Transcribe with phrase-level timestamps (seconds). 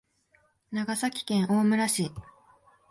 [0.71, 2.11] 長崎県大村市